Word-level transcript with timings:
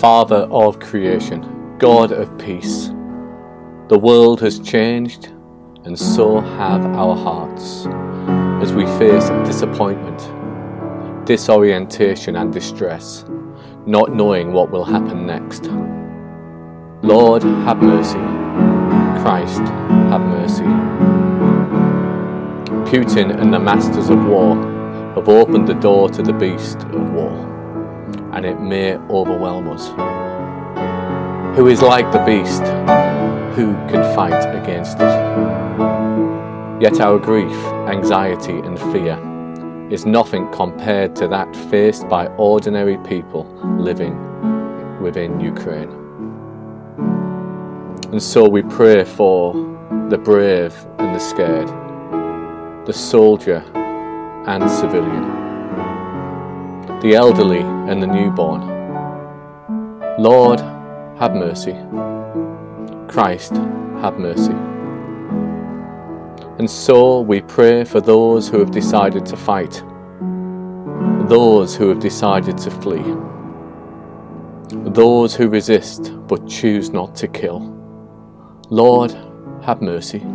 Father 0.00 0.46
of 0.52 0.78
creation, 0.78 1.76
God 1.78 2.12
of 2.12 2.38
peace, 2.38 2.86
the 3.88 3.98
world 4.00 4.40
has 4.40 4.60
changed, 4.60 5.32
and 5.84 5.98
so 5.98 6.38
have 6.38 6.86
our 6.86 7.16
hearts 7.16 7.84
as 8.62 8.72
we 8.72 8.86
face 8.96 9.28
disappointment, 9.44 11.26
disorientation, 11.26 12.36
and 12.36 12.52
distress, 12.52 13.24
not 13.86 14.14
knowing 14.14 14.52
what 14.52 14.70
will 14.70 14.84
happen 14.84 15.26
next. 15.26 15.64
Lord, 17.02 17.42
have 17.42 17.82
mercy. 17.82 18.20
Christ, 19.20 19.62
have 20.12 20.20
mercy. 20.20 20.62
Putin 22.88 23.36
and 23.36 23.52
the 23.52 23.58
masters 23.58 24.10
of 24.10 24.24
war 24.26 24.54
have 25.16 25.28
opened 25.28 25.66
the 25.66 25.74
door 25.74 26.08
to 26.10 26.22
the 26.22 26.34
beast 26.34 26.78
of 26.82 27.10
war, 27.10 27.57
and 28.32 28.44
it 28.44 28.60
may 28.60 28.96
overwhelm 29.10 29.68
us. 29.68 29.88
Who 31.56 31.66
is 31.66 31.82
like 31.82 32.10
the 32.12 32.24
beast? 32.24 32.62
Who 33.56 33.74
can 33.90 34.14
fight 34.14 34.44
against 34.62 34.98
it? 34.98 36.18
Yet 36.80 37.00
our 37.00 37.18
grief, 37.18 37.56
anxiety, 37.88 38.58
and 38.58 38.78
fear 38.92 39.18
is 39.90 40.06
nothing 40.06 40.48
compared 40.52 41.16
to 41.16 41.26
that 41.28 41.56
faced 41.70 42.08
by 42.08 42.26
ordinary 42.36 42.98
people 42.98 43.44
living 43.78 44.16
within 45.00 45.40
Ukraine. 45.40 45.90
And 48.12 48.22
so 48.22 48.48
we 48.48 48.62
pray 48.62 49.04
for 49.04 49.54
the 50.08 50.18
brave 50.18 50.74
and 50.98 51.14
the 51.14 51.18
scared, 51.18 51.68
the 52.86 52.92
soldier 52.92 53.62
and 54.46 54.70
civilian, 54.70 55.47
the 57.02 57.14
elderly 57.14 57.60
and 57.60 58.02
the 58.02 58.06
newborn. 58.06 58.60
Lord, 60.18 60.58
have 61.18 61.32
mercy. 61.34 61.76
Christ, 63.06 63.52
have 64.00 64.18
mercy. 64.18 64.54
And 66.58 66.68
so 66.68 67.20
we 67.20 67.40
pray 67.40 67.84
for 67.84 68.00
those 68.00 68.48
who 68.48 68.58
have 68.58 68.72
decided 68.72 69.24
to 69.26 69.36
fight, 69.36 69.80
those 71.28 71.76
who 71.76 71.88
have 71.88 72.00
decided 72.00 72.58
to 72.58 72.70
flee, 72.70 73.14
those 74.90 75.36
who 75.36 75.48
resist 75.48 76.12
but 76.26 76.48
choose 76.48 76.90
not 76.90 77.14
to 77.14 77.28
kill. 77.28 77.60
Lord, 78.70 79.12
have 79.62 79.80
mercy. 79.80 80.26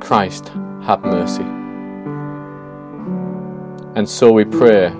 Christ, 0.00 0.48
have 0.82 1.02
mercy. 1.02 1.44
And 3.96 4.08
so 4.08 4.32
we 4.32 4.46
pray 4.46 4.92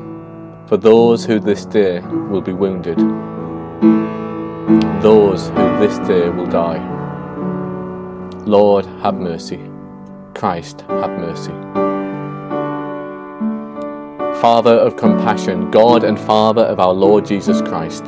for 0.66 0.76
those 0.76 1.24
who 1.24 1.38
this 1.38 1.66
day 1.66 2.00
will 2.00 2.40
be 2.40 2.52
wounded, 2.52 2.98
those 5.02 5.48
who 5.48 5.78
this 5.78 5.98
day 6.08 6.30
will 6.30 6.46
die. 6.46 6.80
Lord, 8.46 8.86
have 9.02 9.14
mercy. 9.14 9.60
Christ, 10.34 10.82
have 10.88 11.10
mercy. 11.10 11.52
Father 14.40 14.72
of 14.74 14.96
compassion, 14.96 15.70
God 15.70 16.04
and 16.04 16.18
Father 16.18 16.62
of 16.62 16.80
our 16.80 16.92
Lord 16.92 17.24
Jesus 17.24 17.60
Christ, 17.62 18.04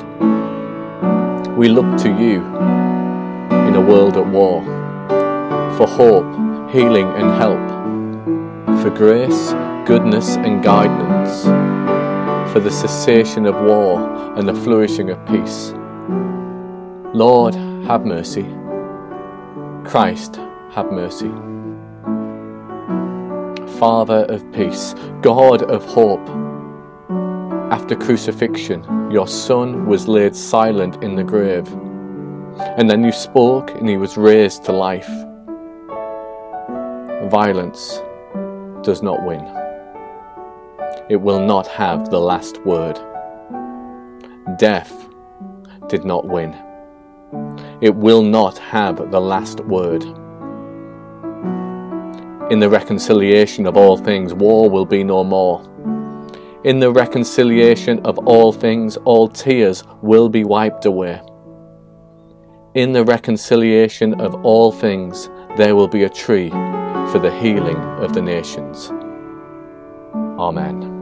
we 1.57 1.69
look 1.69 1.97
to 1.98 2.09
you 2.09 2.43
in 3.69 3.75
a 3.75 3.81
world 3.81 4.17
at 4.17 4.27
war 4.27 4.63
for 5.77 5.87
hope, 5.87 6.70
healing, 6.70 7.09
and 7.09 7.31
help, 7.37 8.83
for 8.83 8.91
grace, 8.91 9.53
goodness, 9.87 10.37
and 10.37 10.63
guidance, 10.63 11.45
for 12.57 12.61
the 12.61 12.71
cessation 12.71 13.45
of 13.45 13.55
war 13.55 14.01
and 14.39 14.49
the 14.49 14.55
flourishing 14.55 15.11
of 15.11 15.19
peace. 15.27 15.75
Lord, 17.14 17.55
have 17.85 18.07
mercy. 18.07 18.47
Christ, 19.85 20.36
have 20.70 20.91
mercy. 20.91 21.29
Father 23.79 24.25
of 24.30 24.51
peace, 24.53 24.95
God 25.20 25.64
of 25.64 25.85
hope. 25.85 26.27
After 27.70 27.95
crucifixion, 27.95 29.11
your 29.11 29.29
Son 29.29 29.85
was 29.85 30.09
laid 30.09 30.35
silent 30.35 31.05
in 31.05 31.14
the 31.14 31.25
grave, 31.25 31.70
and 32.79 32.89
then 32.89 33.05
you 33.05 33.13
spoke 33.13 33.70
and 33.73 33.86
he 33.86 33.98
was 33.98 34.17
raised 34.17 34.64
to 34.64 34.73
life. 34.73 35.11
Violence 37.30 38.01
does 38.83 39.03
not 39.03 39.27
win, 39.27 39.45
it 41.08 41.17
will 41.17 41.40
not 41.40 41.67
have 41.67 42.11
the 42.11 42.20
last 42.20 42.64
word. 42.64 42.98
Death 44.58 45.08
did 45.89 46.05
not 46.05 46.27
win, 46.27 46.55
it 47.80 47.94
will 47.94 48.22
not 48.22 48.58
have 48.58 49.11
the 49.11 49.20
last 49.20 49.61
word. 49.61 50.02
In 52.50 52.61
the 52.61 52.68
reconciliation 52.68 53.67
of 53.67 53.77
all 53.77 53.96
things, 53.96 54.33
war 54.33 54.70
will 54.70 54.86
be 54.86 55.02
no 55.02 55.24
more. 55.24 55.61
In 56.64 56.78
the 56.80 56.92
reconciliation 56.92 58.05
of 58.06 58.18
all 58.27 58.52
things, 58.52 58.96
all 58.98 59.28
tears 59.28 59.84
will 60.02 60.28
be 60.28 60.44
wiped 60.44 60.84
away. 60.84 61.20
In 62.74 62.92
the 62.92 63.05
reconciliation 63.05 64.20
of 64.20 64.34
all 64.44 64.70
things, 64.70 65.28
there 65.56 65.74
will 65.74 65.88
be 65.88 66.05
a 66.05 66.11
tree 66.11 66.50
for 66.50 67.18
the 67.20 67.36
healing 67.40 67.77
of 67.77 68.14
the 68.14 68.23
nations. 68.23 68.90
Amen. 70.38 70.95